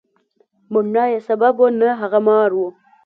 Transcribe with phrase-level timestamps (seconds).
[0.71, 2.59] مڼه یې سبب وه، نه هغه مار و.